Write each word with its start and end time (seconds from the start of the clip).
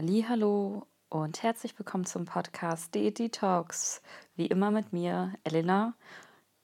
Hallo 0.00 0.86
und 1.08 1.42
herzlich 1.42 1.76
willkommen 1.76 2.04
zum 2.04 2.24
Podcast 2.24 2.94
Diät 2.94 3.18
Detox. 3.18 4.00
Wie 4.36 4.46
immer 4.46 4.70
mit 4.70 4.92
mir, 4.92 5.34
Elena. 5.42 5.94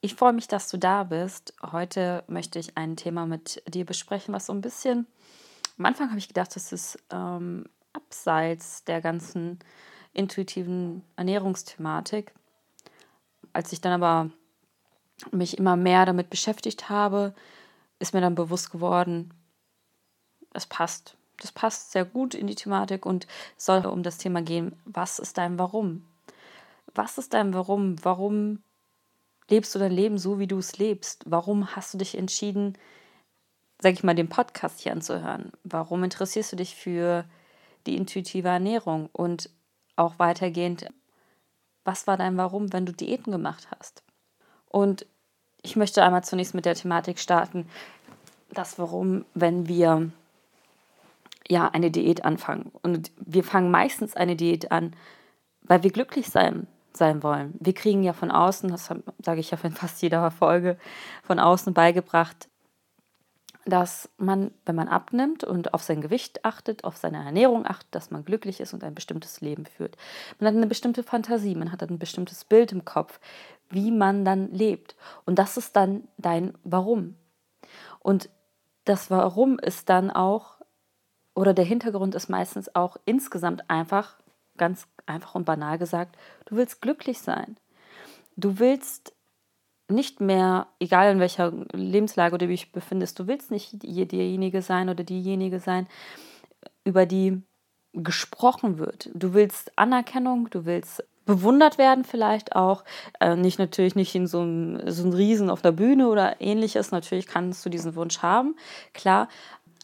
Ich 0.00 0.14
freue 0.14 0.32
mich, 0.32 0.46
dass 0.46 0.68
du 0.68 0.76
da 0.76 1.02
bist. 1.02 1.52
Heute 1.60 2.22
möchte 2.28 2.60
ich 2.60 2.76
ein 2.76 2.94
Thema 2.94 3.26
mit 3.26 3.60
dir 3.66 3.84
besprechen, 3.84 4.32
was 4.32 4.46
so 4.46 4.52
ein 4.52 4.60
bisschen. 4.60 5.08
Am 5.76 5.84
Anfang 5.84 6.10
habe 6.10 6.18
ich 6.20 6.28
gedacht, 6.28 6.54
das 6.54 6.70
ist 6.70 6.96
ähm, 7.10 7.64
abseits 7.92 8.84
der 8.84 9.00
ganzen 9.00 9.58
intuitiven 10.12 11.02
Ernährungsthematik. 11.16 12.32
Als 13.52 13.72
ich 13.72 13.80
dann 13.80 14.00
aber 14.00 14.30
mich 15.32 15.58
immer 15.58 15.74
mehr 15.74 16.06
damit 16.06 16.30
beschäftigt 16.30 16.88
habe, 16.88 17.34
ist 17.98 18.14
mir 18.14 18.20
dann 18.20 18.36
bewusst 18.36 18.70
geworden, 18.70 19.34
es 20.52 20.66
passt 20.66 21.16
das 21.38 21.52
passt 21.52 21.92
sehr 21.92 22.04
gut 22.04 22.34
in 22.34 22.46
die 22.46 22.54
Thematik 22.54 23.06
und 23.06 23.26
soll 23.56 23.86
um 23.86 24.02
das 24.02 24.18
Thema 24.18 24.42
gehen, 24.42 24.74
was 24.84 25.18
ist 25.18 25.38
dein 25.38 25.58
Warum? 25.58 26.04
Was 26.94 27.18
ist 27.18 27.34
dein 27.34 27.54
Warum? 27.54 27.96
Warum 28.04 28.62
lebst 29.48 29.74
du 29.74 29.78
dein 29.78 29.92
Leben 29.92 30.18
so, 30.18 30.38
wie 30.38 30.46
du 30.46 30.58
es 30.58 30.78
lebst? 30.78 31.24
Warum 31.26 31.74
hast 31.74 31.94
du 31.94 31.98
dich 31.98 32.16
entschieden, 32.16 32.78
sag 33.80 33.92
ich 33.94 34.04
mal, 34.04 34.14
den 34.14 34.28
Podcast 34.28 34.80
hier 34.80 34.92
anzuhören? 34.92 35.52
Warum 35.64 36.04
interessierst 36.04 36.52
du 36.52 36.56
dich 36.56 36.74
für 36.74 37.24
die 37.86 37.96
intuitive 37.96 38.48
Ernährung? 38.48 39.08
Und 39.12 39.50
auch 39.96 40.18
weitergehend, 40.18 40.86
was 41.84 42.06
war 42.06 42.16
dein 42.16 42.36
Warum, 42.36 42.72
wenn 42.72 42.86
du 42.86 42.92
Diäten 42.92 43.32
gemacht 43.32 43.68
hast? 43.76 44.02
Und 44.68 45.06
ich 45.62 45.76
möchte 45.76 46.02
einmal 46.02 46.24
zunächst 46.24 46.54
mit 46.54 46.64
der 46.64 46.74
Thematik 46.74 47.18
starten, 47.18 47.68
das 48.50 48.78
Warum, 48.78 49.24
wenn 49.34 49.66
wir 49.68 50.10
ja, 51.48 51.68
eine 51.68 51.90
Diät 51.90 52.24
anfangen. 52.24 52.70
Und 52.82 53.12
wir 53.16 53.44
fangen 53.44 53.70
meistens 53.70 54.16
eine 54.16 54.36
Diät 54.36 54.72
an, 54.72 54.94
weil 55.62 55.82
wir 55.82 55.90
glücklich 55.90 56.28
sein, 56.28 56.66
sein 56.92 57.22
wollen. 57.22 57.54
Wir 57.60 57.74
kriegen 57.74 58.02
ja 58.02 58.12
von 58.12 58.30
außen, 58.30 58.70
das 58.70 58.90
sage 59.22 59.40
ich 59.40 59.50
ja 59.50 59.58
in 59.62 59.72
fast 59.72 60.00
jeder 60.02 60.30
Folge, 60.30 60.78
von 61.22 61.38
außen 61.38 61.74
beigebracht, 61.74 62.48
dass 63.66 64.10
man, 64.18 64.50
wenn 64.66 64.76
man 64.76 64.88
abnimmt 64.88 65.42
und 65.42 65.72
auf 65.72 65.82
sein 65.82 66.02
Gewicht 66.02 66.44
achtet, 66.44 66.84
auf 66.84 66.96
seine 66.96 67.24
Ernährung 67.24 67.66
achtet, 67.66 67.94
dass 67.94 68.10
man 68.10 68.24
glücklich 68.24 68.60
ist 68.60 68.74
und 68.74 68.84
ein 68.84 68.94
bestimmtes 68.94 69.40
Leben 69.40 69.64
führt. 69.64 69.96
Man 70.38 70.48
hat 70.48 70.56
eine 70.56 70.66
bestimmte 70.66 71.02
Fantasie, 71.02 71.54
man 71.54 71.72
hat 71.72 71.82
ein 71.82 71.98
bestimmtes 71.98 72.44
Bild 72.44 72.72
im 72.72 72.84
Kopf, 72.84 73.20
wie 73.70 73.90
man 73.90 74.24
dann 74.24 74.52
lebt. 74.52 74.96
Und 75.24 75.38
das 75.38 75.56
ist 75.56 75.76
dann 75.76 76.06
dein 76.18 76.54
Warum. 76.62 77.16
Und 78.00 78.28
das 78.84 79.10
Warum 79.10 79.58
ist 79.58 79.88
dann 79.88 80.10
auch 80.10 80.58
oder 81.34 81.54
der 81.54 81.64
Hintergrund 81.64 82.14
ist 82.14 82.28
meistens 82.28 82.74
auch 82.74 82.96
insgesamt 83.04 83.68
einfach, 83.68 84.16
ganz 84.56 84.86
einfach 85.06 85.34
und 85.34 85.44
banal 85.44 85.78
gesagt, 85.78 86.16
du 86.46 86.56
willst 86.56 86.80
glücklich 86.80 87.18
sein. 87.18 87.56
Du 88.36 88.58
willst 88.58 89.12
nicht 89.88 90.20
mehr, 90.20 90.68
egal 90.78 91.12
in 91.12 91.20
welcher 91.20 91.52
Lebenslage 91.72 92.38
du 92.38 92.46
dich 92.46 92.72
befindest, 92.72 93.18
du 93.18 93.26
willst 93.26 93.50
nicht 93.50 93.82
derjenige 93.82 94.62
sein 94.62 94.88
oder 94.88 95.04
diejenige 95.04 95.60
sein, 95.60 95.86
über 96.84 97.04
die 97.06 97.42
gesprochen 97.92 98.78
wird. 98.78 99.10
Du 99.14 99.34
willst 99.34 99.76
Anerkennung, 99.78 100.48
du 100.50 100.64
willst 100.64 101.04
bewundert 101.26 101.78
werden 101.78 102.04
vielleicht 102.04 102.54
auch. 102.56 102.84
Äh, 103.20 103.36
nicht 103.36 103.58
natürlich 103.58 103.94
nicht 103.94 104.14
in 104.14 104.26
so 104.26 104.40
einem, 104.40 104.90
so 104.90 105.04
einem 105.04 105.12
Riesen 105.12 105.50
auf 105.50 105.62
der 105.62 105.72
Bühne 105.72 106.08
oder 106.08 106.40
ähnliches. 106.40 106.90
Natürlich 106.90 107.26
kannst 107.26 107.64
du 107.64 107.70
diesen 107.70 107.94
Wunsch 107.94 108.18
haben, 108.18 108.56
klar. 108.92 109.28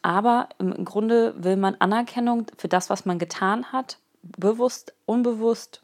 Aber 0.02 0.48
im 0.58 0.84
Grunde 0.84 1.34
will 1.42 1.56
man 1.56 1.76
Anerkennung 1.78 2.46
für 2.56 2.68
das, 2.68 2.88
was 2.90 3.04
man 3.04 3.18
getan 3.18 3.72
hat, 3.72 3.98
bewusst, 4.22 4.94
unbewusst. 5.06 5.82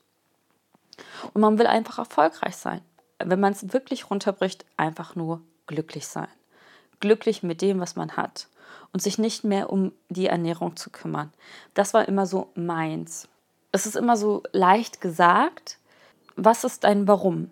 Und 1.34 1.40
man 1.40 1.58
will 1.58 1.66
einfach 1.66 1.98
erfolgreich 1.98 2.56
sein. 2.56 2.80
Wenn 3.18 3.40
man 3.40 3.52
es 3.52 3.72
wirklich 3.72 4.10
runterbricht, 4.10 4.64
einfach 4.76 5.14
nur 5.14 5.40
glücklich 5.66 6.06
sein. 6.06 6.28
Glücklich 7.00 7.42
mit 7.42 7.60
dem, 7.60 7.80
was 7.80 7.96
man 7.96 8.16
hat. 8.16 8.48
Und 8.92 9.02
sich 9.02 9.18
nicht 9.18 9.44
mehr 9.44 9.70
um 9.70 9.92
die 10.08 10.26
Ernährung 10.26 10.76
zu 10.76 10.90
kümmern. 10.90 11.32
Das 11.74 11.92
war 11.92 12.08
immer 12.08 12.26
so 12.26 12.50
meins. 12.54 13.28
Es 13.72 13.84
ist 13.84 13.96
immer 13.96 14.16
so 14.16 14.42
leicht 14.52 15.00
gesagt. 15.02 15.78
Was 16.36 16.64
ist 16.64 16.84
dein 16.84 17.06
Warum? 17.06 17.50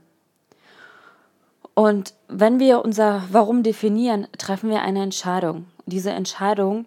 Und 1.75 2.15
wenn 2.29 2.61
wir 2.61 2.85
unser 2.85 3.23
Warum 3.31 3.63
definieren, 3.63 4.29
treffen 4.39 4.71
wir 4.71 4.83
eine 4.83 5.03
Entscheidung 5.03 5.67
diese 5.87 6.11
Entscheidung, 6.11 6.87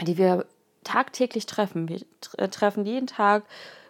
die 0.00 0.18
wir 0.18 0.46
tagtäglich 0.84 1.46
treffen, 1.46 1.88
wir 1.88 2.00
äh, 2.38 2.48
treffen 2.48 2.84
jeden 2.84 3.06
Tag 3.06 3.44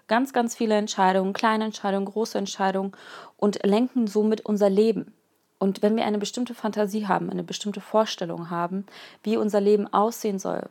ganz, 0.08 0.32
ganz 0.32 0.56
viele 0.56 0.76
Entscheidungen, 0.76 1.32
kleine 1.32 1.64
Entscheidungen, 1.64 2.06
große 2.06 2.36
Entscheidungen 2.36 2.92
und 3.36 3.64
lenken 3.64 4.06
somit 4.06 4.40
unser 4.40 4.68
Leben. 4.68 5.14
Und 5.58 5.82
wenn 5.82 5.94
wir 5.94 6.04
eine 6.04 6.18
bestimmte 6.18 6.54
Fantasie 6.54 7.06
haben, 7.06 7.30
eine 7.30 7.44
bestimmte 7.44 7.80
Vorstellung 7.80 8.50
haben, 8.50 8.86
wie 9.22 9.36
unser 9.36 9.60
Leben 9.60 9.86
aussehen 9.92 10.38
soll, 10.38 10.68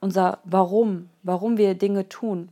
unser 0.00 0.38
Warum, 0.44 1.10
warum 1.22 1.58
wir 1.58 1.74
Dinge 1.74 2.08
tun, 2.08 2.50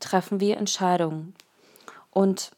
treffen 0.00 0.40
wir 0.40 0.56
Entscheidungen. 0.56 1.34
Und 2.10 2.50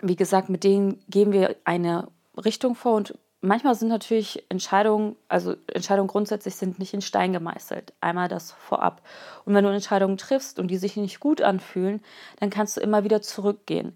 wie 0.00 0.16
gesagt, 0.16 0.48
mit 0.48 0.64
denen 0.64 1.02
geben 1.08 1.32
wir 1.32 1.56
eine 1.64 2.08
Richtung 2.36 2.74
vor 2.74 2.96
und 2.96 3.16
manchmal 3.42 3.74
sind 3.74 3.88
natürlich 3.88 4.44
Entscheidungen, 4.48 5.16
also 5.28 5.54
Entscheidungen 5.66 6.08
grundsätzlich 6.08 6.54
sind 6.56 6.78
nicht 6.78 6.94
in 6.94 7.02
Stein 7.02 7.32
gemeißelt. 7.32 7.92
Einmal 8.00 8.28
das 8.28 8.52
vorab. 8.52 9.02
Und 9.44 9.54
wenn 9.54 9.64
du 9.64 9.70
Entscheidungen 9.70 10.16
triffst 10.16 10.58
und 10.58 10.68
die 10.68 10.78
sich 10.78 10.96
nicht 10.96 11.20
gut 11.20 11.42
anfühlen, 11.42 12.02
dann 12.40 12.48
kannst 12.48 12.76
du 12.76 12.80
immer 12.80 13.04
wieder 13.04 13.20
zurückgehen. 13.20 13.94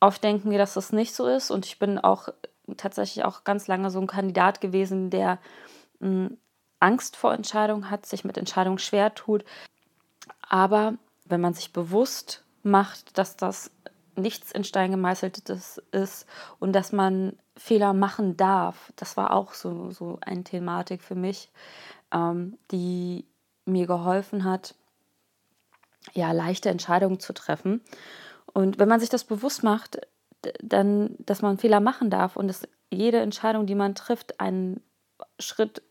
Oft 0.00 0.24
denken 0.24 0.50
wir, 0.50 0.58
dass 0.58 0.74
das 0.74 0.92
nicht 0.92 1.14
so 1.14 1.26
ist. 1.26 1.50
Und 1.50 1.66
ich 1.66 1.78
bin 1.78 1.98
auch 1.98 2.28
tatsächlich 2.76 3.24
auch 3.24 3.44
ganz 3.44 3.68
lange 3.68 3.90
so 3.90 4.00
ein 4.00 4.06
Kandidat 4.06 4.60
gewesen, 4.60 5.10
der 5.10 5.38
hm, 6.00 6.36
Angst 6.80 7.16
vor 7.16 7.32
Entscheidungen 7.32 7.90
hat, 7.90 8.06
sich 8.06 8.24
mit 8.24 8.36
Entscheidungen 8.36 8.78
schwer 8.78 9.14
tut. 9.14 9.44
Aber 10.48 10.94
wenn 11.26 11.40
man 11.40 11.54
sich 11.54 11.72
bewusst 11.72 12.42
macht, 12.62 13.18
dass 13.18 13.36
das 13.36 13.70
nichts 14.16 14.52
in 14.52 14.64
Stein 14.64 14.90
gemeißeltes 14.90 15.82
ist 15.92 16.26
und 16.58 16.72
dass 16.72 16.92
man 16.92 17.36
Fehler 17.56 17.92
machen 17.92 18.36
darf. 18.36 18.92
Das 18.96 19.16
war 19.16 19.32
auch 19.32 19.54
so, 19.54 19.90
so 19.90 20.18
eine 20.20 20.44
Thematik 20.44 21.02
für 21.02 21.14
mich, 21.14 21.50
ähm, 22.12 22.58
die 22.70 23.24
mir 23.64 23.86
geholfen 23.86 24.44
hat, 24.44 24.74
ja, 26.12 26.32
leichte 26.32 26.68
Entscheidungen 26.68 27.20
zu 27.20 27.32
treffen. 27.32 27.80
Und 28.52 28.78
wenn 28.78 28.88
man 28.88 29.00
sich 29.00 29.08
das 29.08 29.24
bewusst 29.24 29.62
macht, 29.62 30.00
dann, 30.62 31.16
dass 31.18 31.42
man 31.42 31.58
Fehler 31.58 31.80
machen 31.80 32.10
darf 32.10 32.36
und 32.36 32.48
dass 32.48 32.68
jede 32.90 33.20
Entscheidung, 33.20 33.66
die 33.66 33.74
man 33.74 33.94
trifft, 33.94 34.40
einen 34.40 34.82
Schritt 35.38 35.82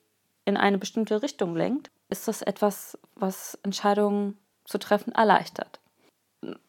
in 0.46 0.58
eine 0.58 0.78
bestimmte 0.78 1.22
Richtung 1.22 1.56
lenkt, 1.56 1.92
ist 2.10 2.28
das 2.28 2.42
etwas, 2.42 2.98
was 3.16 3.58
Entscheidungen 3.64 4.38
zu 4.66 4.78
treffen 4.78 5.14
erleichtert. 5.14 5.80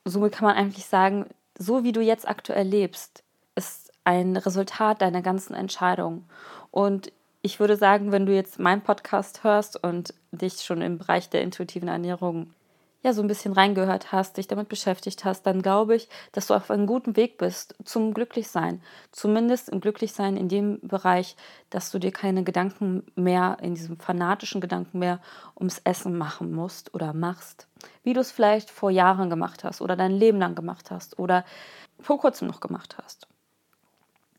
Somit 0.05 0.33
kann 0.33 0.47
man 0.47 0.57
eigentlich 0.57 0.87
sagen, 0.87 1.27
so 1.59 1.85
wie 1.85 1.93
du 1.93 2.01
jetzt 2.01 2.29
aktuell 2.29 2.67
lebst, 2.67 3.23
ist 3.55 3.93
ein 4.05 4.37
Resultat 4.37 5.01
deiner 5.01 5.23
ganzen 5.23 5.55
Entscheidungen. 5.55 6.27
Und 6.71 7.13
ich 7.43 7.61
würde 7.61 7.77
sagen, 7.77 8.13
wenn 8.13 8.27
du 8.27 8.35
jetzt 8.35 8.59
meinen 8.59 8.83
Podcast 8.83 9.45
hörst 9.45 9.83
und 9.83 10.15
dich 10.33 10.63
schon 10.63 10.83
im 10.83 10.99
Bereich 10.99 11.29
der 11.31 11.43
intuitiven 11.43 11.89
Ernährung 11.89 12.53
ja 13.05 13.13
so 13.13 13.21
ein 13.23 13.29
bisschen 13.29 13.53
reingehört 13.53 14.13
hast, 14.13 14.39
dich 14.39 14.49
damit 14.49 14.69
beschäftigt 14.69 15.25
hast, 15.25 15.43
dann 15.43 15.61
glaube 15.61 15.95
ich, 15.95 16.09
dass 16.33 16.47
du 16.47 16.55
auf 16.55 16.71
einem 16.71 16.87
guten 16.87 17.17
Weg 17.17 17.37
bist 17.37 17.77
zum 17.85 18.15
Glücklichsein. 18.15 18.83
Zumindest 19.13 19.69
im 19.69 19.81
Glücklichsein 19.81 20.39
in 20.39 20.49
dem 20.49 20.81
Bereich, 20.81 21.37
dass 21.69 21.91
du 21.91 21.99
dir 21.99 22.13
keine 22.13 22.45
Gedanken 22.45 23.05
mehr, 23.15 23.59
in 23.61 23.75
diesem 23.75 23.99
fanatischen 23.99 24.63
Gedanken 24.63 24.99
mehr 24.99 25.21
ums 25.55 25.83
Essen 25.85 26.17
machen 26.17 26.53
musst 26.53 26.95
oder 26.95 27.13
machst. 27.13 27.69
Wie 28.03 28.15
du 28.15 28.21
es 28.21 28.33
vielleicht 28.33 28.71
vor 28.71 28.91
Jahren 28.91 29.29
gemacht 29.29 29.65
hast 29.65 29.83
oder 29.83 29.97
dein 29.97 30.13
Leben 30.13 30.39
lang 30.39 30.55
gemacht 30.55 30.91
hast 30.91 31.19
oder 31.19 31.45
vor 32.01 32.19
kurzem 32.19 32.49
noch 32.49 32.61
gemacht 32.61 32.97
hast. 33.03 33.29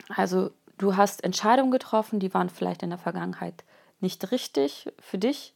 Also 0.10 0.50
du 0.80 0.98
hast 0.98 1.24
Entscheidungen 1.24 1.72
getroffen, 1.72 2.20
die 2.20 2.34
waren 2.34 2.50
vielleicht 2.50 2.82
in 2.82 2.90
der 2.90 3.00
Vergangenheit 3.00 3.64
nicht 4.00 4.32
richtig 4.32 4.92
für 5.00 5.20
dich 5.20 5.54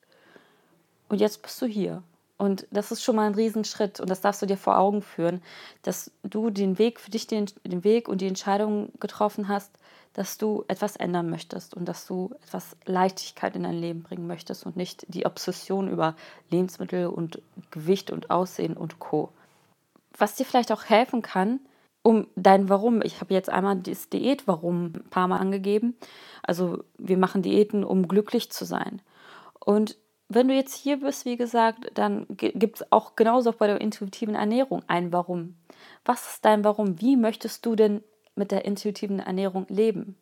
und 1.07 1.19
jetzt 1.19 1.41
bist 1.41 1.59
du 1.59 1.65
hier 1.65 2.03
und 2.39 2.65
das 2.71 2.89
ist 2.91 3.03
schon 3.03 3.17
mal 3.17 3.27
ein 3.27 3.35
Riesenschritt 3.35 3.99
und 3.99 4.09
das 4.09 4.21
darfst 4.21 4.41
du 4.41 4.45
dir 4.45 4.55
vor 4.55 4.77
Augen 4.77 5.01
führen, 5.01 5.43
dass 5.83 6.09
du 6.23 6.49
den 6.49 6.79
Weg 6.79 7.01
für 7.01 7.11
dich, 7.11 7.27
den, 7.27 7.47
den 7.65 7.83
Weg 7.83 8.07
und 8.07 8.21
die 8.21 8.27
Entscheidung 8.27 8.93
getroffen 9.01 9.49
hast, 9.49 9.77
dass 10.13 10.37
du 10.37 10.63
etwas 10.69 10.95
ändern 10.95 11.29
möchtest 11.29 11.73
und 11.73 11.83
dass 11.85 12.07
du 12.07 12.33
etwas 12.41 12.77
Leichtigkeit 12.85 13.57
in 13.57 13.63
dein 13.63 13.77
Leben 13.77 14.03
bringen 14.03 14.25
möchtest 14.25 14.65
und 14.65 14.77
nicht 14.77 15.05
die 15.09 15.25
Obsession 15.25 15.89
über 15.89 16.15
Lebensmittel 16.49 17.07
und 17.07 17.41
Gewicht 17.71 18.09
und 18.09 18.29
Aussehen 18.29 18.77
und 18.77 18.99
Co. 18.99 19.33
Was 20.17 20.35
dir 20.35 20.45
vielleicht 20.45 20.71
auch 20.71 20.85
helfen 20.85 21.21
kann, 21.21 21.59
um 22.03 22.27
dein 22.37 22.69
Warum, 22.69 23.01
ich 23.01 23.19
habe 23.19 23.33
jetzt 23.33 23.49
einmal 23.49 23.75
das 23.75 24.07
Diät-Warum 24.07 24.85
ein 24.85 25.09
paar 25.09 25.27
Mal 25.27 25.39
angegeben. 25.39 25.97
Also 26.41 26.85
wir 26.97 27.17
machen 27.17 27.41
Diäten, 27.41 27.83
um 27.83 28.07
glücklich 28.07 28.49
zu 28.49 28.63
sein. 28.63 29.01
Und 29.59 29.97
wenn 30.29 30.47
du 30.47 30.53
jetzt 30.53 30.75
hier 30.75 30.97
bist, 30.97 31.25
wie 31.25 31.37
gesagt, 31.37 31.91
dann 31.95 32.27
gibt 32.29 32.77
es 32.77 32.91
auch 32.91 33.15
genauso 33.15 33.51
bei 33.51 33.65
der 33.65 33.81
intuitiven 33.81 34.35
Ernährung 34.35 34.83
ein 34.87 35.11
Warum. 35.11 35.57
Was 36.05 36.33
ist 36.33 36.45
dein 36.45 36.63
Warum? 36.63 37.01
Wie 37.01 37.17
möchtest 37.17 37.65
du 37.65 37.75
denn 37.75 38.03
mit 38.35 38.51
der 38.51 38.63
intuitiven 38.63 39.19
Ernährung 39.19 39.65
leben? 39.69 40.15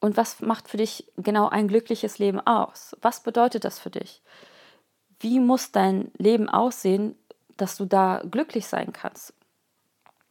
Und 0.00 0.16
was 0.16 0.40
macht 0.40 0.68
für 0.68 0.78
dich 0.78 1.12
genau 1.16 1.48
ein 1.48 1.68
glückliches 1.68 2.18
Leben 2.18 2.40
aus? 2.40 2.96
Was 3.02 3.22
bedeutet 3.22 3.64
das 3.64 3.78
für 3.78 3.90
dich? 3.90 4.22
Wie 5.20 5.40
muss 5.40 5.72
dein 5.72 6.10
Leben 6.16 6.48
aussehen, 6.48 7.14
dass 7.58 7.76
du 7.76 7.84
da 7.84 8.22
glücklich 8.30 8.66
sein 8.66 8.92
kannst? 8.94 9.34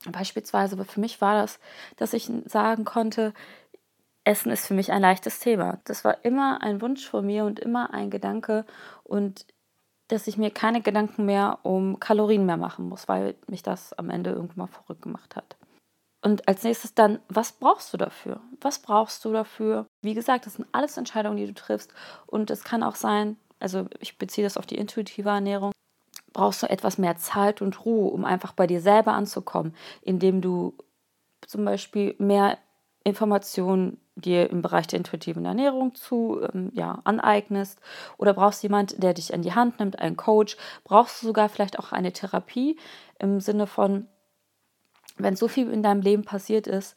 Beispielsweise 0.10 0.84
für 0.86 1.00
mich 1.00 1.22
war 1.22 1.40
das, 1.40 1.60
dass 1.98 2.14
ich 2.14 2.32
sagen 2.46 2.86
konnte, 2.86 3.34
Essen 4.28 4.52
ist 4.52 4.68
für 4.68 4.74
mich 4.74 4.92
ein 4.92 5.02
leichtes 5.02 5.40
Thema. 5.40 5.80
Das 5.86 6.04
war 6.04 6.26
immer 6.26 6.62
ein 6.62 6.82
Wunsch 6.82 7.08
von 7.08 7.26
mir 7.26 7.46
und 7.46 7.60
immer 7.60 7.94
ein 7.94 8.10
Gedanke 8.10 8.66
und 9.04 9.46
dass 10.10 10.28
ich 10.28 10.38
mir 10.38 10.52
keine 10.52 10.82
Gedanken 10.82 11.26
mehr 11.26 11.60
um 11.64 12.00
Kalorien 12.00 12.46
mehr 12.46 12.58
machen 12.58 12.88
muss, 12.90 13.08
weil 13.08 13.36
mich 13.48 13.64
das 13.64 13.94
am 13.94 14.10
Ende 14.10 14.32
irgendwann 14.32 14.58
mal 14.58 14.68
verrückt 14.68 15.02
gemacht 15.02 15.36
hat. 15.36 15.56
Und 16.22 16.48
als 16.48 16.64
nächstes 16.64 16.94
dann, 16.94 17.20
was 17.30 17.54
brauchst 17.54 17.94
du 17.94 17.98
dafür? 17.98 18.42
Was 18.60 18.80
brauchst 18.80 19.24
du 19.24 19.32
dafür? 19.32 19.86
Wie 20.02 20.14
gesagt, 20.14 20.46
das 20.46 20.56
sind 20.56 20.68
alles 20.74 20.98
Entscheidungen, 20.98 21.38
die 21.38 21.48
du 21.48 21.54
triffst. 21.54 21.94
Und 22.26 22.52
es 22.52 22.64
kann 22.64 22.84
auch 22.84 22.96
sein, 22.96 23.38
also 23.60 23.86
ich 24.00 24.18
beziehe 24.18 24.46
das 24.46 24.58
auf 24.58 24.66
die 24.66 24.78
intuitive 24.78 25.30
Ernährung, 25.30 25.72
brauchst 26.34 26.64
du 26.64 26.70
etwas 26.70 26.98
mehr 26.98 27.18
Zeit 27.18 27.62
und 27.62 27.86
Ruhe, 27.86 28.12
um 28.12 28.26
einfach 28.26 28.52
bei 28.52 28.68
dir 28.68 28.82
selber 28.82 29.14
anzukommen, 29.14 29.74
indem 30.02 30.42
du 30.42 30.74
zum 31.46 31.64
Beispiel 31.64 32.16
mehr 32.18 32.58
Informationen 33.04 34.02
dir 34.22 34.50
im 34.50 34.62
Bereich 34.62 34.88
der 34.88 34.98
intuitiven 34.98 35.46
Ernährung 35.46 35.96
zu 35.96 36.42
ähm, 36.54 36.72
ja, 36.74 37.00
aneignest 37.04 37.80
oder 38.18 38.34
brauchst 38.34 38.64
jemand, 38.64 39.02
der 39.02 39.14
dich 39.14 39.34
an 39.34 39.42
die 39.42 39.54
Hand 39.54 39.80
nimmt, 39.80 40.00
einen 40.00 40.18
Coach, 40.18 40.58
brauchst 40.84 41.22
du 41.22 41.28
sogar 41.28 41.50
vielleicht 41.50 41.80
auch 41.80 41.92
eine 41.92 42.12
Therapie 42.12 42.78
im 43.20 43.40
Sinne 43.40 43.68
von, 43.68 44.08
wenn 45.18 45.36
so 45.36 45.48
viel 45.48 45.72
in 45.72 45.84
deinem 45.84 46.02
Leben 46.02 46.24
passiert 46.24 46.68
ist, 46.68 46.96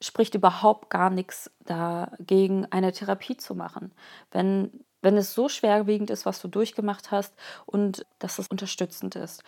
spricht 0.00 0.34
überhaupt 0.34 0.90
gar 0.90 1.10
nichts 1.10 1.50
dagegen, 1.64 2.66
eine 2.70 2.92
Therapie 2.92 3.36
zu 3.36 3.54
machen. 3.54 3.92
Wenn, 4.30 4.84
wenn 5.00 5.16
es 5.16 5.34
so 5.34 5.48
schwerwiegend 5.48 6.10
ist, 6.10 6.26
was 6.26 6.40
du 6.40 6.48
durchgemacht 6.48 7.10
hast 7.10 7.34
und 7.66 8.04
dass 8.18 8.38
es 8.38 8.48
unterstützend 8.48 9.14
ist. 9.14 9.44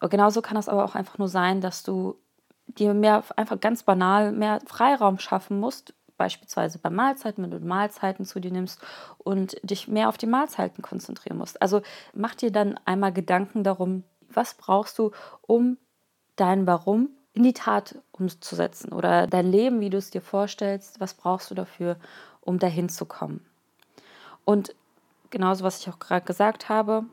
Genauso 0.00 0.40
kann 0.40 0.56
es 0.56 0.68
aber 0.68 0.84
auch 0.84 0.94
einfach 0.94 1.18
nur 1.18 1.28
sein, 1.28 1.60
dass 1.60 1.82
du 1.82 2.16
dir 2.66 2.94
mehr, 2.94 3.22
einfach 3.36 3.60
ganz 3.60 3.82
banal, 3.82 4.32
mehr 4.32 4.60
Freiraum 4.66 5.18
schaffen 5.18 5.58
musst, 5.60 5.94
beispielsweise 6.16 6.78
bei 6.78 6.90
Mahlzeiten, 6.90 7.42
wenn 7.42 7.50
du 7.50 7.60
Mahlzeiten 7.60 8.24
zu 8.24 8.40
dir 8.40 8.50
nimmst 8.50 8.80
und 9.18 9.56
dich 9.62 9.88
mehr 9.88 10.08
auf 10.08 10.16
die 10.16 10.26
Mahlzeiten 10.26 10.82
konzentrieren 10.82 11.38
musst. 11.38 11.60
Also 11.60 11.82
mach 12.12 12.34
dir 12.34 12.50
dann 12.50 12.78
einmal 12.84 13.12
Gedanken 13.12 13.64
darum, 13.64 14.04
was 14.28 14.54
brauchst 14.54 14.98
du, 14.98 15.12
um 15.42 15.76
dein 16.36 16.66
Warum 16.66 17.10
in 17.32 17.42
die 17.42 17.52
Tat 17.52 17.96
umzusetzen 18.12 18.92
oder 18.92 19.26
dein 19.26 19.50
Leben, 19.50 19.80
wie 19.80 19.90
du 19.90 19.98
es 19.98 20.10
dir 20.10 20.20
vorstellst, 20.20 21.00
was 21.00 21.14
brauchst 21.14 21.50
du 21.50 21.54
dafür, 21.54 21.96
um 22.40 22.58
dahin 22.58 22.88
zu 22.88 23.06
kommen. 23.06 23.44
Und 24.44 24.74
genauso, 25.30 25.64
was 25.64 25.80
ich 25.80 25.88
auch 25.88 25.98
gerade 25.98 26.24
gesagt 26.24 26.68
habe, 26.68 27.04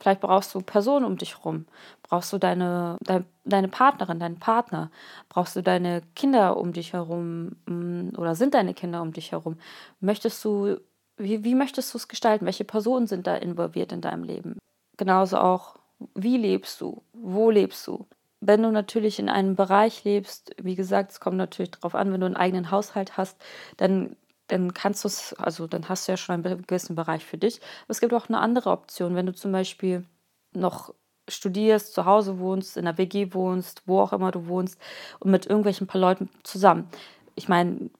vielleicht 0.00 0.20
brauchst 0.20 0.54
du 0.54 0.60
Personen 0.60 1.04
um 1.04 1.16
dich 1.16 1.38
herum, 1.38 1.66
brauchst 2.02 2.32
du 2.32 2.38
deine, 2.38 2.96
dein, 3.02 3.24
deine 3.44 3.68
Partnerin, 3.68 4.18
deinen 4.18 4.38
Partner, 4.38 4.90
brauchst 5.28 5.56
du 5.56 5.62
deine 5.62 6.02
Kinder 6.16 6.56
um 6.56 6.72
dich 6.72 6.92
herum 6.92 7.56
mm, 7.66 8.16
oder 8.16 8.34
sind 8.34 8.54
deine 8.54 8.74
Kinder 8.74 9.02
um 9.02 9.12
dich 9.12 9.32
herum. 9.32 9.58
Möchtest 10.00 10.44
du, 10.44 10.80
wie, 11.16 11.44
wie 11.44 11.54
möchtest 11.54 11.94
du 11.94 11.98
es 11.98 12.08
gestalten? 12.08 12.46
Welche 12.46 12.64
Personen 12.64 13.06
sind 13.06 13.26
da 13.26 13.36
involviert 13.36 13.92
in 13.92 14.00
deinem 14.00 14.24
Leben? 14.24 14.58
Genauso 14.96 15.38
auch, 15.38 15.76
wie 16.14 16.38
lebst 16.38 16.80
du? 16.80 17.02
Wo 17.12 17.50
lebst 17.50 17.86
du? 17.86 18.06
wenn 18.40 18.62
du 18.62 18.70
natürlich 18.70 19.18
in 19.18 19.28
einem 19.28 19.54
Bereich 19.54 20.04
lebst, 20.04 20.54
wie 20.60 20.74
gesagt, 20.74 21.12
es 21.12 21.20
kommt 21.20 21.36
natürlich 21.36 21.72
darauf 21.72 21.94
an, 21.94 22.12
wenn 22.12 22.20
du 22.20 22.26
einen 22.26 22.36
eigenen 22.36 22.70
Haushalt 22.70 23.16
hast, 23.16 23.40
dann, 23.76 24.16
dann 24.50 24.74
kannst 24.74 25.04
du 25.04 25.08
es, 25.08 25.34
also 25.34 25.66
dann 25.66 25.88
hast 25.88 26.08
du 26.08 26.12
ja 26.12 26.16
schon 26.16 26.44
einen 26.44 26.66
gewissen 26.66 26.96
Bereich 26.96 27.24
für 27.24 27.38
dich. 27.38 27.60
Aber 27.84 27.90
es 27.90 28.00
gibt 28.00 28.12
auch 28.14 28.28
eine 28.28 28.40
andere 28.40 28.70
Option, 28.70 29.14
wenn 29.14 29.26
du 29.26 29.34
zum 29.34 29.52
Beispiel 29.52 30.04
noch 30.52 30.94
studierst, 31.28 31.94
zu 31.94 32.04
Hause 32.04 32.38
wohnst, 32.38 32.76
in 32.76 32.84
der 32.84 32.98
WG 32.98 33.32
wohnst, 33.32 33.82
wo 33.86 34.00
auch 34.00 34.12
immer 34.12 34.32
du 34.32 34.46
wohnst 34.46 34.80
und 35.20 35.30
mit 35.30 35.46
irgendwelchen 35.46 35.86
paar 35.86 36.00
Leuten 36.00 36.28
zusammen. 36.42 36.88
Ich 37.36 37.48
meine, 37.48 37.90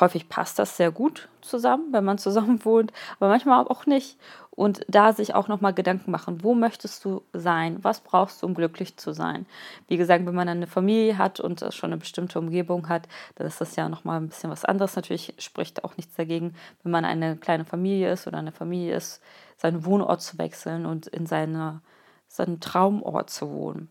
häufig 0.00 0.28
passt 0.28 0.58
das 0.58 0.76
sehr 0.76 0.90
gut 0.90 1.28
zusammen, 1.40 1.92
wenn 1.92 2.04
man 2.04 2.18
zusammen 2.18 2.64
wohnt, 2.64 2.92
aber 3.18 3.28
manchmal 3.28 3.66
auch 3.66 3.86
nicht. 3.86 4.18
Und 4.54 4.84
da 4.86 5.14
sich 5.14 5.34
auch 5.34 5.48
nochmal 5.48 5.72
Gedanken 5.72 6.10
machen, 6.10 6.44
wo 6.44 6.54
möchtest 6.54 7.04
du 7.06 7.22
sein? 7.32 7.82
Was 7.82 8.00
brauchst 8.00 8.42
du, 8.42 8.46
um 8.46 8.54
glücklich 8.54 8.98
zu 8.98 9.12
sein? 9.12 9.46
Wie 9.88 9.96
gesagt, 9.96 10.26
wenn 10.26 10.34
man 10.34 10.48
eine 10.48 10.66
Familie 10.66 11.16
hat 11.16 11.40
und 11.40 11.64
schon 11.70 11.90
eine 11.90 11.98
bestimmte 11.98 12.38
Umgebung 12.38 12.90
hat, 12.90 13.08
dann 13.36 13.46
ist 13.46 13.62
das 13.62 13.76
ja 13.76 13.88
nochmal 13.88 14.20
ein 14.20 14.28
bisschen 14.28 14.50
was 14.50 14.66
anderes. 14.66 14.94
Natürlich 14.94 15.34
spricht 15.38 15.84
auch 15.84 15.96
nichts 15.96 16.16
dagegen, 16.16 16.54
wenn 16.82 16.92
man 16.92 17.06
eine 17.06 17.36
kleine 17.36 17.64
Familie 17.64 18.12
ist 18.12 18.26
oder 18.26 18.38
eine 18.38 18.52
Familie 18.52 18.94
ist, 18.94 19.22
seinen 19.56 19.86
Wohnort 19.86 20.20
zu 20.20 20.36
wechseln 20.36 20.84
und 20.84 21.06
in 21.06 21.24
seine, 21.24 21.80
seinen 22.28 22.60
Traumort 22.60 23.30
zu 23.30 23.50
wohnen. 23.50 23.88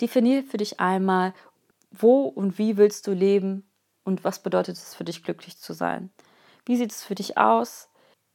Definier 0.00 0.44
für 0.44 0.58
dich 0.58 0.78
einmal, 0.78 1.34
wo 1.90 2.22
und 2.22 2.56
wie 2.56 2.76
willst 2.76 3.08
du 3.08 3.12
leben 3.12 3.64
und 4.04 4.22
was 4.22 4.38
bedeutet 4.38 4.76
es 4.76 4.94
für 4.94 5.04
dich, 5.04 5.24
glücklich 5.24 5.58
zu 5.58 5.72
sein? 5.72 6.10
Wie 6.66 6.76
sieht 6.76 6.92
es 6.92 7.02
für 7.02 7.16
dich 7.16 7.36
aus? 7.36 7.88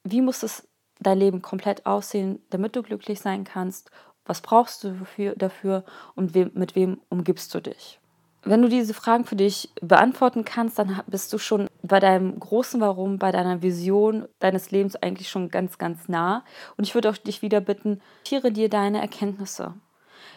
Wie 0.03 0.21
muss 0.21 0.43
es 0.43 0.66
dein 0.99 1.19
Leben 1.19 1.41
komplett 1.41 1.85
aussehen, 1.85 2.39
damit 2.49 2.75
du 2.75 2.83
glücklich 2.83 3.19
sein 3.19 3.43
kannst? 3.43 3.91
Was 4.25 4.41
brauchst 4.41 4.83
du 4.83 4.95
dafür, 5.37 5.85
und 6.15 6.35
mit 6.35 6.75
wem 6.75 6.99
umgibst 7.09 7.53
du 7.55 7.61
dich? 7.61 7.99
Wenn 8.43 8.61
du 8.61 8.69
diese 8.69 8.93
Fragen 8.93 9.25
für 9.25 9.35
dich 9.35 9.69
beantworten 9.81 10.45
kannst, 10.45 10.79
dann 10.79 11.01
bist 11.07 11.33
du 11.33 11.37
schon 11.37 11.67
bei 11.81 11.99
deinem 11.99 12.39
großen 12.39 12.79
Warum, 12.79 13.19
bei 13.19 13.31
deiner 13.31 13.61
Vision 13.61 14.27
deines 14.39 14.71
Lebens 14.71 14.95
eigentlich 14.95 15.29
schon 15.29 15.49
ganz, 15.49 15.77
ganz 15.77 16.07
nah. 16.07 16.45
Und 16.77 16.85
ich 16.85 16.93
würde 16.93 17.09
auch 17.09 17.17
dich 17.17 17.41
wieder 17.41 17.59
bitten, 17.61 18.01
tiere 18.23 18.51
dir 18.51 18.69
deine 18.69 19.01
Erkenntnisse. 19.01 19.73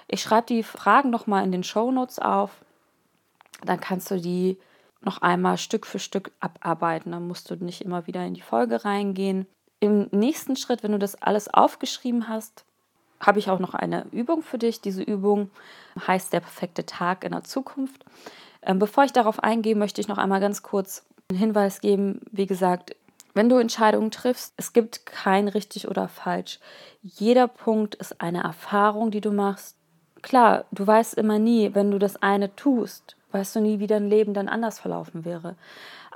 Ich 0.09 0.23
schreibe 0.23 0.47
die 0.47 0.63
Fragen 0.63 1.11
nochmal 1.11 1.45
in 1.45 1.53
den 1.53 1.63
Show 1.63 1.93
Notes 1.93 2.19
auf. 2.19 2.65
Dann 3.65 3.79
kannst 3.81 4.11
du 4.11 4.21
die 4.21 4.59
noch 5.03 5.23
einmal 5.23 5.57
Stück 5.57 5.87
für 5.87 5.99
Stück 5.99 6.33
abarbeiten. 6.41 7.13
Dann 7.13 7.29
musst 7.29 7.51
du 7.51 7.55
nicht 7.57 7.83
immer 7.83 8.07
wieder 8.07 8.25
in 8.25 8.35
die 8.35 8.41
Folge 8.41 8.85
reingehen. 8.85 9.47
Im 9.81 10.09
nächsten 10.11 10.57
Schritt, 10.57 10.83
wenn 10.83 10.93
du 10.93 10.99
das 10.99 11.21
alles 11.21 11.53
aufgeschrieben 11.53 12.29
hast, 12.29 12.65
habe 13.19 13.39
ich 13.39 13.51
auch 13.51 13.59
noch 13.59 13.75
eine 13.75 14.07
Übung 14.13 14.43
für 14.43 14.59
dich. 14.59 14.81
Diese 14.81 15.03
Übung 15.03 15.51
heißt 16.07 16.33
der 16.33 16.41
perfekte 16.41 16.87
Tag 16.87 17.25
in 17.25 17.33
der 17.33 17.45
Zukunft. 17.45 18.05
Ähm, 18.63 18.79
bevor 18.79 19.05
ich 19.05 19.13
darauf 19.13 19.43
eingehe, 19.43 19.75
möchte 19.75 20.01
ich 20.01 20.09
noch 20.09 20.19
einmal 20.19 20.41
ganz 20.41 20.63
kurz 20.63 21.05
einen 21.31 21.39
Hinweis 21.39 21.81
geben. 21.81 22.21
Wie 22.31 22.47
gesagt, 22.47 22.95
wenn 23.35 23.49
du 23.49 23.57
Entscheidungen 23.57 24.11
triffst, 24.11 24.55
es 24.57 24.73
gibt 24.73 25.07
kein 25.07 25.49
richtig 25.49 25.89
oder 25.89 26.09
falsch. 26.09 26.59
Jeder 27.03 27.49
Punkt 27.49 27.95
ist 27.95 28.21
eine 28.21 28.43
Erfahrung, 28.43 29.11
die 29.11 29.21
du 29.21 29.31
machst. 29.31 29.77
Klar, 30.23 30.65
du 30.73 30.87
weißt 30.87 31.15
immer 31.15 31.39
nie, 31.39 31.75
wenn 31.75 31.91
du 31.91 31.99
das 31.99 32.21
eine 32.23 32.55
tust, 32.57 33.17
weißt 33.33 33.57
du 33.57 33.61
nie, 33.61 33.79
wie 33.79 33.87
dein 33.87 34.09
Leben 34.09 34.35
dann 34.35 34.49
anders 34.49 34.79
verlaufen 34.79 35.25
wäre. 35.25 35.57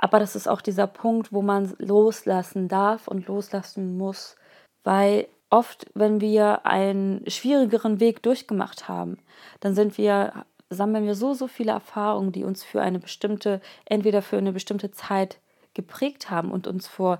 Aber 0.04 0.18
das 0.18 0.36
ist 0.36 0.48
auch 0.48 0.60
dieser 0.60 0.86
Punkt, 0.86 1.32
wo 1.32 1.40
man 1.40 1.74
loslassen 1.78 2.68
darf 2.68 3.08
und 3.08 3.26
loslassen 3.26 3.96
muss, 3.96 4.36
weil 4.82 5.28
oft, 5.48 5.86
wenn 5.94 6.20
wir 6.20 6.66
einen 6.66 7.24
schwierigeren 7.26 8.00
Weg 8.00 8.22
durchgemacht 8.22 8.86
haben, 8.86 9.16
dann 9.60 9.74
sind 9.74 9.96
wir, 9.96 10.44
sammeln 10.68 11.06
wir 11.06 11.14
so, 11.14 11.32
so 11.32 11.48
viele 11.48 11.72
Erfahrungen, 11.72 12.32
die 12.32 12.44
uns 12.44 12.62
für 12.62 12.82
eine 12.82 12.98
bestimmte, 12.98 13.62
entweder 13.86 14.20
für 14.20 14.36
eine 14.36 14.52
bestimmte 14.52 14.90
Zeit 14.90 15.38
geprägt 15.72 16.28
haben 16.28 16.50
und 16.50 16.66
uns 16.66 16.86
vor, 16.86 17.18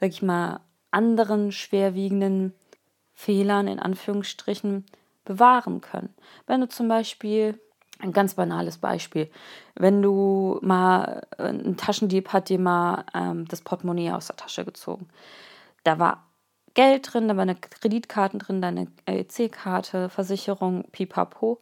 sag 0.00 0.08
ich 0.08 0.22
mal, 0.22 0.60
anderen 0.90 1.52
schwerwiegenden 1.52 2.54
Fehlern 3.12 3.68
in 3.68 3.78
Anführungsstrichen 3.78 4.86
bewahren 5.26 5.82
können. 5.82 6.14
Wenn 6.46 6.62
du 6.62 6.70
zum 6.70 6.88
Beispiel 6.88 7.60
ein 8.00 8.12
ganz 8.12 8.34
banales 8.34 8.78
Beispiel. 8.78 9.30
Wenn 9.74 10.02
du 10.02 10.58
mal, 10.62 11.26
äh, 11.38 11.44
ein 11.44 11.76
Taschendieb 11.76 12.32
hat 12.32 12.48
dir 12.48 12.58
mal 12.58 13.04
ähm, 13.14 13.46
das 13.48 13.62
Portemonnaie 13.62 14.12
aus 14.12 14.26
der 14.26 14.36
Tasche 14.36 14.64
gezogen. 14.64 15.08
Da 15.84 15.98
war 15.98 16.26
Geld 16.74 17.12
drin, 17.12 17.28
da 17.28 17.36
war 17.36 17.42
eine 17.42 17.54
Kreditkarte 17.54 18.38
drin, 18.38 18.60
deine 18.60 18.88
EC-Karte, 19.06 20.08
Versicherung, 20.08 20.84
pipapo, 20.90 21.60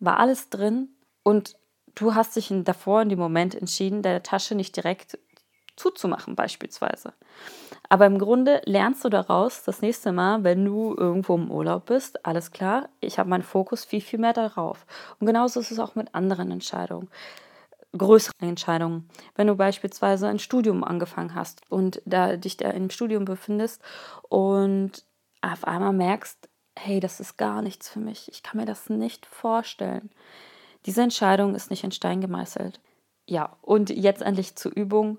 war 0.00 0.18
alles 0.18 0.50
drin 0.50 0.88
und 1.22 1.56
du 1.94 2.14
hast 2.14 2.34
dich 2.34 2.52
davor 2.64 3.02
in 3.02 3.08
dem 3.08 3.18
Moment 3.18 3.54
entschieden, 3.54 4.02
deine 4.02 4.22
Tasche 4.22 4.56
nicht 4.56 4.74
direkt 4.74 5.18
zuzumachen 5.76 6.34
beispielsweise. 6.34 7.12
Aber 7.90 8.06
im 8.06 8.18
Grunde 8.18 8.60
lernst 8.66 9.04
du 9.04 9.08
daraus 9.08 9.64
das 9.64 9.80
nächste 9.80 10.12
Mal, 10.12 10.44
wenn 10.44 10.64
du 10.64 10.94
irgendwo 10.96 11.34
im 11.36 11.50
Urlaub 11.50 11.86
bist, 11.86 12.26
alles 12.26 12.50
klar, 12.50 12.90
ich 13.00 13.18
habe 13.18 13.30
meinen 13.30 13.42
Fokus 13.42 13.84
viel, 13.84 14.02
viel 14.02 14.18
mehr 14.18 14.34
darauf. 14.34 14.84
Und 15.18 15.26
genauso 15.26 15.60
ist 15.60 15.70
es 15.70 15.78
auch 15.78 15.94
mit 15.94 16.14
anderen 16.14 16.50
Entscheidungen 16.50 17.08
größeren 17.96 18.48
Entscheidungen. 18.48 19.08
Wenn 19.34 19.46
du 19.46 19.54
beispielsweise 19.54 20.28
ein 20.28 20.38
Studium 20.38 20.84
angefangen 20.84 21.34
hast 21.34 21.62
und 21.70 22.02
da 22.04 22.36
dich 22.36 22.56
da 22.56 22.70
im 22.70 22.90
Studium 22.90 23.24
befindest 23.24 23.82
und 24.28 25.04
auf 25.40 25.64
einmal 25.64 25.92
merkst, 25.92 26.48
hey, 26.78 27.00
das 27.00 27.20
ist 27.20 27.36
gar 27.36 27.62
nichts 27.62 27.88
für 27.88 28.00
mich. 28.00 28.28
Ich 28.30 28.42
kann 28.42 28.58
mir 28.60 28.66
das 28.66 28.90
nicht 28.90 29.26
vorstellen. 29.26 30.10
Diese 30.86 31.02
Entscheidung 31.02 31.54
ist 31.54 31.70
nicht 31.70 31.84
in 31.84 31.92
Stein 31.92 32.20
gemeißelt. 32.20 32.80
Ja, 33.28 33.56
und 33.62 33.90
jetzt 33.90 34.22
endlich 34.22 34.56
zur 34.56 34.72
Übung. 34.72 35.18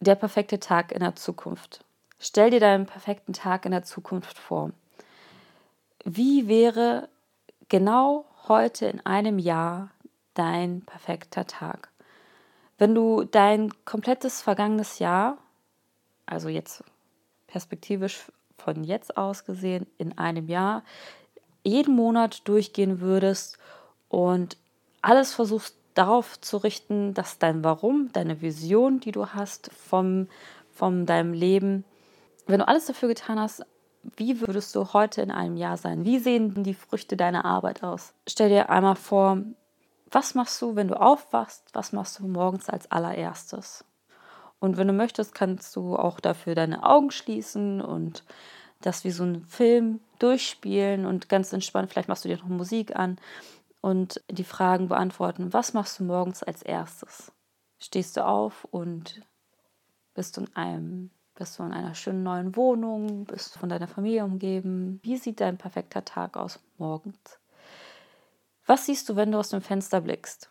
Der 0.00 0.14
perfekte 0.14 0.60
Tag 0.60 0.92
in 0.92 1.00
der 1.00 1.16
Zukunft. 1.16 1.85
Stell 2.18 2.50
dir 2.50 2.60
deinen 2.60 2.86
perfekten 2.86 3.32
Tag 3.32 3.64
in 3.66 3.72
der 3.72 3.82
Zukunft 3.82 4.38
vor. 4.38 4.70
Wie 6.04 6.48
wäre 6.48 7.08
genau 7.68 8.24
heute 8.48 8.86
in 8.86 9.04
einem 9.04 9.38
Jahr 9.38 9.90
dein 10.34 10.82
perfekter 10.82 11.46
Tag? 11.46 11.90
Wenn 12.78 12.94
du 12.94 13.24
dein 13.24 13.72
komplettes 13.84 14.40
vergangenes 14.40 14.98
Jahr, 14.98 15.38
also 16.26 16.48
jetzt 16.48 16.84
perspektivisch 17.46 18.30
von 18.58 18.84
jetzt 18.84 19.16
aus 19.16 19.44
gesehen, 19.44 19.86
in 19.98 20.16
einem 20.16 20.48
Jahr, 20.48 20.82
jeden 21.64 21.94
Monat 21.94 22.46
durchgehen 22.48 23.00
würdest 23.00 23.58
und 24.08 24.56
alles 25.02 25.34
versuchst 25.34 25.76
darauf 25.94 26.40
zu 26.40 26.58
richten, 26.58 27.14
dass 27.14 27.38
dein 27.38 27.64
Warum, 27.64 28.10
deine 28.12 28.40
Vision, 28.42 29.00
die 29.00 29.12
du 29.12 29.28
hast 29.28 29.70
vom, 29.72 30.28
vom 30.72 31.06
deinem 31.06 31.32
Leben, 31.32 31.84
wenn 32.46 32.60
du 32.60 32.68
alles 32.68 32.86
dafür 32.86 33.08
getan 33.08 33.38
hast, 33.38 33.64
wie 34.16 34.40
würdest 34.40 34.74
du 34.74 34.92
heute 34.92 35.22
in 35.22 35.30
einem 35.30 35.56
Jahr 35.56 35.76
sein? 35.76 36.04
Wie 36.04 36.18
sehen 36.18 36.62
die 36.62 36.74
Früchte 36.74 37.16
deiner 37.16 37.44
Arbeit 37.44 37.82
aus? 37.82 38.14
Stell 38.26 38.48
dir 38.48 38.70
einmal 38.70 38.96
vor, 38.96 39.42
was 40.10 40.34
machst 40.34 40.62
du, 40.62 40.76
wenn 40.76 40.88
du 40.88 41.00
aufwachst? 41.00 41.64
Was 41.72 41.92
machst 41.92 42.18
du 42.18 42.26
morgens 42.26 42.68
als 42.68 42.90
allererstes? 42.90 43.84
Und 44.60 44.76
wenn 44.76 44.86
du 44.86 44.92
möchtest, 44.92 45.34
kannst 45.34 45.74
du 45.76 45.96
auch 45.96 46.20
dafür 46.20 46.54
deine 46.54 46.84
Augen 46.84 47.10
schließen 47.10 47.80
und 47.80 48.24
das 48.80 49.04
wie 49.04 49.10
so 49.10 49.24
ein 49.24 49.44
Film 49.44 50.00
durchspielen 50.18 51.06
und 51.06 51.28
ganz 51.28 51.52
entspannt, 51.52 51.90
vielleicht 51.90 52.08
machst 52.08 52.24
du 52.24 52.28
dir 52.28 52.38
noch 52.38 52.46
Musik 52.46 52.94
an 52.96 53.18
und 53.80 54.22
die 54.30 54.44
Fragen 54.44 54.88
beantworten. 54.88 55.52
Was 55.52 55.72
machst 55.72 55.98
du 55.98 56.04
morgens 56.04 56.42
als 56.42 56.62
erstes? 56.62 57.32
Stehst 57.78 58.16
du 58.16 58.24
auf 58.24 58.64
und 58.70 59.20
bist 60.14 60.36
du 60.36 60.42
in 60.42 60.56
einem 60.56 61.10
bist 61.36 61.58
du 61.58 61.62
in 61.62 61.72
einer 61.72 61.94
schönen 61.94 62.22
neuen 62.22 62.56
Wohnung? 62.56 63.24
Bist 63.26 63.54
du 63.54 63.58
von 63.60 63.68
deiner 63.68 63.88
Familie 63.88 64.24
umgeben? 64.24 64.98
Wie 65.02 65.16
sieht 65.16 65.40
dein 65.40 65.58
perfekter 65.58 66.04
Tag 66.04 66.36
aus 66.36 66.58
morgens? 66.78 67.38
Was 68.66 68.86
siehst 68.86 69.08
du, 69.08 69.16
wenn 69.16 69.30
du 69.30 69.38
aus 69.38 69.50
dem 69.50 69.60
Fenster 69.62 70.00
blickst? 70.00 70.48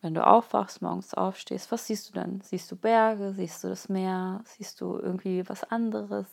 Wenn 0.00 0.14
du 0.14 0.24
aufwachst, 0.24 0.82
morgens 0.82 1.14
aufstehst, 1.14 1.72
was 1.72 1.86
siehst 1.86 2.08
du 2.08 2.12
dann? 2.12 2.40
Siehst 2.42 2.70
du 2.70 2.76
Berge? 2.76 3.32
Siehst 3.32 3.64
du 3.64 3.68
das 3.68 3.88
Meer? 3.88 4.42
Siehst 4.44 4.80
du 4.80 4.98
irgendwie 4.98 5.48
was 5.48 5.64
anderes? 5.64 6.26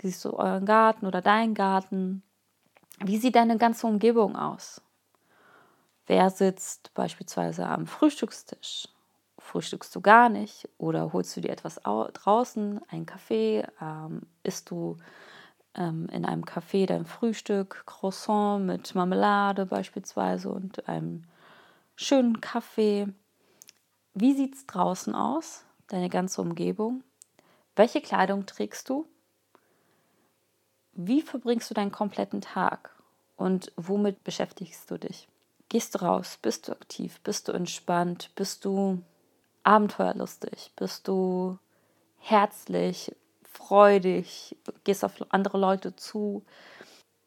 Siehst 0.00 0.24
du 0.24 0.34
euren 0.34 0.64
Garten 0.64 1.06
oder 1.06 1.20
deinen 1.20 1.54
Garten? 1.54 2.22
Wie 3.00 3.18
sieht 3.18 3.36
deine 3.36 3.58
ganze 3.58 3.86
Umgebung 3.86 4.36
aus? 4.36 4.80
Wer 6.06 6.30
sitzt 6.30 6.92
beispielsweise 6.94 7.66
am 7.66 7.86
Frühstückstisch? 7.86 8.88
Frühstückst 9.44 9.94
du 9.94 10.00
gar 10.00 10.30
nicht 10.30 10.68
oder 10.78 11.12
holst 11.12 11.36
du 11.36 11.42
dir 11.42 11.50
etwas 11.50 11.74
draußen, 11.84 12.80
einen 12.88 13.04
Kaffee? 13.04 13.62
Ähm, 13.80 14.22
isst 14.42 14.70
du 14.70 14.96
ähm, 15.74 16.08
in 16.10 16.24
einem 16.24 16.44
Café 16.44 16.86
dein 16.86 17.04
Frühstück, 17.04 17.84
Croissant 17.84 18.64
mit 18.64 18.94
Marmelade 18.94 19.66
beispielsweise 19.66 20.48
und 20.48 20.88
einem 20.88 21.24
schönen 21.94 22.40
Kaffee? 22.40 23.06
Wie 24.14 24.32
sieht 24.32 24.54
es 24.54 24.66
draußen 24.66 25.14
aus, 25.14 25.66
deine 25.88 26.08
ganze 26.08 26.40
Umgebung? 26.40 27.04
Welche 27.76 28.00
Kleidung 28.00 28.46
trägst 28.46 28.88
du? 28.88 29.06
Wie 30.92 31.20
verbringst 31.20 31.68
du 31.68 31.74
deinen 31.74 31.92
kompletten 31.92 32.40
Tag 32.40 32.96
und 33.36 33.72
womit 33.76 34.24
beschäftigst 34.24 34.90
du 34.90 34.98
dich? 34.98 35.28
Gehst 35.68 35.94
du 35.94 35.98
raus? 35.98 36.38
Bist 36.40 36.66
du 36.66 36.72
aktiv? 36.72 37.20
Bist 37.20 37.48
du 37.48 37.52
entspannt? 37.52 38.30
Bist 38.36 38.64
du 38.64 39.02
abenteuerlustig? 39.64 40.72
Bist 40.76 41.08
du 41.08 41.58
herzlich, 42.18 43.14
freudig? 43.42 44.56
Gehst 44.84 45.04
auf 45.04 45.12
andere 45.30 45.58
Leute 45.58 45.96
zu? 45.96 46.44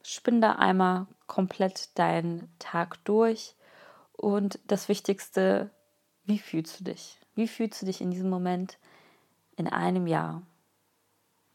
Spinn 0.04 0.40
da 0.40 0.54
einmal 0.54 1.08
komplett 1.26 1.98
deinen 2.00 2.50
Tag 2.60 3.04
durch. 3.04 3.56
Und 4.14 4.60
das 4.68 4.88
Wichtigste, 4.88 5.70
wie 6.24 6.40
fühlst 6.40 6.80
du 6.80 6.86
dich? 6.86 7.20
Wie 7.36 7.48
fühlst 7.48 7.82
du 7.82 7.86
dich 7.86 8.02
in 8.02 8.12
diesem 8.12 8.30
Moment 8.30 8.78
in 9.56 9.68
einem 9.68 10.08
Jahr? 10.08 10.42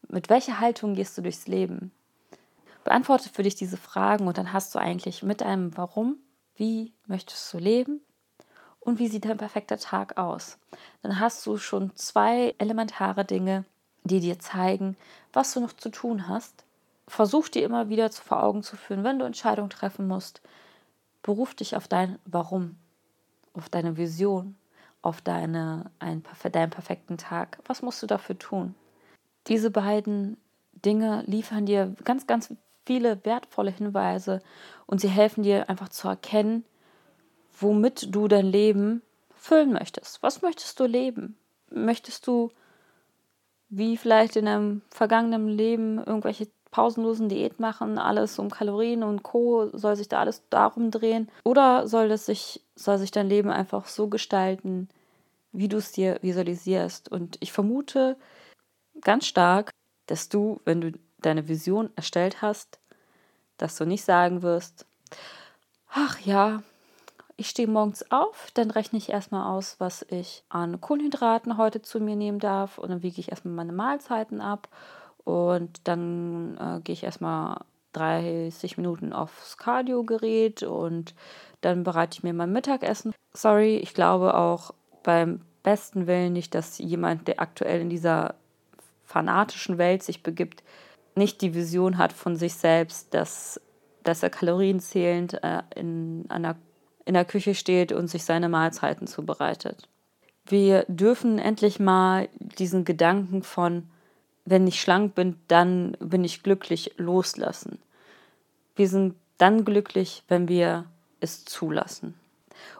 Mit 0.07 0.29
welcher 0.29 0.59
Haltung 0.59 0.93
gehst 0.93 1.17
du 1.17 1.21
durchs 1.21 1.47
Leben? 1.47 1.91
Beantworte 2.83 3.29
für 3.29 3.43
dich 3.43 3.55
diese 3.55 3.77
Fragen 3.77 4.27
und 4.27 4.37
dann 4.37 4.53
hast 4.53 4.75
du 4.75 4.79
eigentlich 4.79 5.23
mit 5.23 5.41
einem 5.41 5.75
Warum, 5.77 6.17
wie 6.55 6.93
möchtest 7.07 7.51
du 7.53 7.57
leben 7.57 8.01
und 8.83 8.99
wie 8.99 9.07
sieht 9.07 9.25
dein 9.25 9.37
perfekter 9.37 9.77
Tag 9.77 10.17
aus. 10.17 10.57
Dann 11.01 11.19
hast 11.19 11.45
du 11.45 11.57
schon 11.57 11.95
zwei 11.95 12.55
elementare 12.57 13.25
Dinge, 13.25 13.65
die 14.03 14.19
dir 14.19 14.39
zeigen, 14.39 14.97
was 15.31 15.53
du 15.53 15.61
noch 15.61 15.73
zu 15.73 15.89
tun 15.89 16.27
hast. 16.27 16.65
Versuch 17.07 17.47
dir 17.47 17.63
immer 17.63 17.89
wieder 17.89 18.11
zu 18.11 18.21
vor 18.21 18.43
Augen 18.43 18.63
zu 18.63 18.75
führen, 18.75 19.03
wenn 19.03 19.19
du 19.19 19.25
Entscheidungen 19.25 19.69
treffen 19.69 20.07
musst. 20.07 20.41
Beruf 21.21 21.53
dich 21.55 21.75
auf 21.75 21.87
dein 21.87 22.19
Warum, 22.25 22.75
auf 23.53 23.69
deine 23.69 23.97
Vision, 23.97 24.55
auf 25.01 25.21
deine, 25.21 25.89
ein, 25.99 26.23
deinen 26.51 26.69
perfekten 26.69 27.17
Tag. 27.17 27.59
Was 27.65 27.81
musst 27.81 28.03
du 28.03 28.07
dafür 28.07 28.37
tun? 28.37 28.75
Diese 29.47 29.71
beiden 29.71 30.37
Dinge 30.73 31.23
liefern 31.25 31.65
dir 31.65 31.95
ganz, 32.03 32.27
ganz 32.27 32.53
viele 32.85 33.23
wertvolle 33.23 33.71
Hinweise 33.71 34.41
und 34.85 34.99
sie 34.99 35.09
helfen 35.09 35.43
dir 35.43 35.69
einfach 35.69 35.89
zu 35.89 36.07
erkennen, 36.07 36.65
womit 37.59 38.13
du 38.13 38.27
dein 38.27 38.45
Leben 38.45 39.01
füllen 39.35 39.73
möchtest. 39.73 40.21
Was 40.23 40.41
möchtest 40.41 40.79
du 40.79 40.85
leben? 40.85 41.37
Möchtest 41.69 42.27
du, 42.27 42.51
wie 43.69 43.97
vielleicht 43.97 44.35
in 44.35 44.47
einem 44.47 44.81
vergangenen 44.89 45.49
Leben, 45.49 45.97
irgendwelche 45.97 46.47
pausenlosen 46.73 47.29
Diät 47.29 47.59
machen, 47.59 47.99
alles 47.99 48.39
um 48.39 48.49
Kalorien 48.49 49.03
und 49.03 49.21
Co. 49.21 49.69
Soll 49.77 49.95
sich 49.95 50.09
da 50.09 50.19
alles 50.19 50.41
darum 50.49 50.91
drehen? 50.91 51.29
Oder 51.43 51.87
soll 51.87 52.11
es 52.11 52.25
sich, 52.25 52.61
soll 52.75 52.97
sich 52.97 53.11
dein 53.11 53.29
Leben 53.29 53.49
einfach 53.49 53.87
so 53.87 54.07
gestalten, 54.07 54.89
wie 55.51 55.67
du 55.67 55.77
es 55.77 55.91
dir 55.91 56.17
visualisierst? 56.21 57.11
Und 57.11 57.37
ich 57.41 57.51
vermute 57.51 58.17
ganz 59.01 59.27
stark, 59.27 59.69
dass 60.07 60.29
du, 60.29 60.59
wenn 60.65 60.81
du 60.81 60.93
deine 61.19 61.47
Vision 61.47 61.91
erstellt 61.95 62.41
hast, 62.41 62.79
dass 63.57 63.77
du 63.77 63.85
nicht 63.85 64.03
sagen 64.03 64.41
wirst, 64.41 64.85
ach 65.89 66.19
ja, 66.19 66.63
ich 67.43 67.49
stehe 67.49 67.67
morgens 67.67 68.09
auf, 68.09 68.51
dann 68.53 68.71
rechne 68.71 68.97
ich 68.97 69.09
erstmal 69.09 69.53
aus, 69.53 69.75
was 69.77 70.05
ich 70.09 70.45
an 70.47 70.79
Kohlenhydraten 70.79 71.57
heute 71.57 71.81
zu 71.81 71.99
mir 71.99 72.15
nehmen 72.15 72.39
darf. 72.39 72.77
Und 72.77 72.89
dann 72.89 73.03
wiege 73.03 73.19
ich 73.19 73.31
erstmal 73.31 73.53
meine 73.53 73.73
Mahlzeiten 73.73 74.39
ab. 74.39 74.69
Und 75.25 75.81
dann 75.83 76.57
äh, 76.57 76.79
gehe 76.81 76.93
ich 76.93 77.03
erstmal 77.03 77.59
30 77.91 78.77
Minuten 78.77 79.11
aufs 79.11 79.57
Cardio-Gerät. 79.57 80.63
Und 80.63 81.13
dann 81.59 81.83
bereite 81.83 82.17
ich 82.17 82.23
mir 82.23 82.33
mein 82.33 82.53
Mittagessen. 82.53 83.13
Sorry, 83.33 83.75
ich 83.75 83.93
glaube 83.93 84.35
auch 84.35 84.73
beim 85.03 85.41
besten 85.63 86.07
Willen 86.07 86.31
nicht, 86.31 86.55
dass 86.55 86.77
jemand, 86.77 87.27
der 87.27 87.41
aktuell 87.41 87.81
in 87.81 87.89
dieser 87.89 88.35
fanatischen 89.03 89.77
Welt 89.77 90.01
sich 90.01 90.23
begibt, 90.23 90.63
nicht 91.15 91.41
die 91.41 91.53
Vision 91.53 91.97
hat 91.97 92.13
von 92.13 92.37
sich 92.37 92.53
selbst, 92.53 93.13
dass, 93.13 93.59
dass 94.03 94.23
er 94.23 94.29
kalorienzählend 94.29 95.43
äh, 95.43 95.61
in, 95.75 96.25
einer, 96.29 96.55
in 97.05 97.13
der 97.13 97.25
Küche 97.25 97.55
steht 97.55 97.91
und 97.91 98.07
sich 98.07 98.23
seine 98.23 98.49
Mahlzeiten 98.49 99.07
zubereitet. 99.07 99.87
Wir 100.45 100.85
dürfen 100.87 101.39
endlich 101.39 101.79
mal 101.79 102.29
diesen 102.39 102.85
Gedanken 102.85 103.43
von, 103.43 103.89
wenn 104.45 104.67
ich 104.67 104.81
schlank 104.81 105.15
bin, 105.15 105.39
dann 105.47 105.95
bin 105.99 106.23
ich 106.23 106.43
glücklich, 106.43 106.93
loslassen. 106.97 107.79
Wir 108.75 108.89
sind 108.89 109.15
dann 109.37 109.63
glücklich, 109.63 110.23
wenn 110.27 110.47
wir 110.47 110.85
es 111.19 111.45
zulassen. 111.45 112.15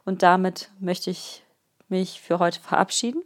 Und 0.05 0.23
damit 0.23 0.69
möchte 0.79 1.09
ich 1.09 1.43
mich 1.87 2.21
für 2.21 2.39
heute 2.39 2.59
verabschieden. 2.59 3.23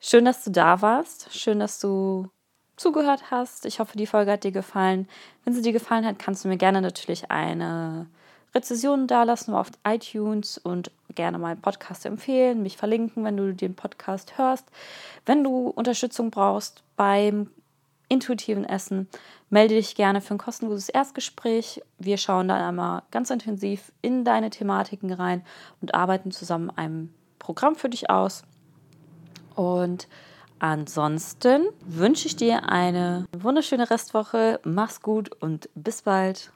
Schön, 0.00 0.24
dass 0.24 0.44
du 0.44 0.50
da 0.50 0.82
warst. 0.82 1.34
Schön, 1.34 1.60
dass 1.60 1.78
du 1.78 2.28
zugehört 2.76 3.30
hast. 3.30 3.64
Ich 3.66 3.78
hoffe, 3.78 3.96
die 3.96 4.06
Folge 4.06 4.32
hat 4.32 4.44
dir 4.44 4.52
gefallen. 4.52 5.08
Wenn 5.44 5.54
sie 5.54 5.62
dir 5.62 5.72
gefallen 5.72 6.04
hat, 6.04 6.18
kannst 6.18 6.44
du 6.44 6.48
mir 6.48 6.56
gerne 6.56 6.80
natürlich 6.82 7.30
eine 7.30 8.06
Rezession 8.54 9.06
dalassen 9.06 9.54
auf 9.54 9.70
iTunes 9.86 10.58
und 10.58 10.90
gerne 11.14 11.38
meinen 11.38 11.60
Podcast 11.60 12.06
empfehlen, 12.06 12.62
mich 12.62 12.76
verlinken, 12.76 13.24
wenn 13.24 13.36
du 13.36 13.54
den 13.54 13.74
Podcast 13.74 14.38
hörst. 14.38 14.66
Wenn 15.26 15.44
du 15.44 15.68
Unterstützung 15.68 16.30
brauchst 16.30 16.82
beim 16.96 17.50
intuitiven 18.08 18.64
Essen, 18.64 19.08
melde 19.48 19.74
dich 19.74 19.94
gerne 19.94 20.20
für 20.20 20.34
ein 20.34 20.38
kostenloses 20.38 20.88
Erstgespräch. 20.88 21.82
Wir 21.98 22.18
schauen 22.18 22.48
dann 22.48 22.60
einmal 22.60 23.02
ganz 23.10 23.30
intensiv 23.30 23.92
in 24.02 24.24
deine 24.24 24.50
Thematiken 24.50 25.12
rein 25.12 25.44
und 25.80 25.94
arbeiten 25.94 26.30
zusammen 26.30 26.70
ein 26.76 27.12
Programm 27.38 27.74
für 27.74 27.88
dich 27.88 28.10
aus. 28.10 28.42
Und 29.54 30.08
Ansonsten 30.62 31.66
wünsche 31.84 32.28
ich 32.28 32.36
dir 32.36 32.68
eine 32.68 33.26
wunderschöne 33.36 33.90
Restwoche. 33.90 34.60
Mach's 34.62 35.02
gut 35.02 35.28
und 35.42 35.68
bis 35.74 36.02
bald. 36.02 36.52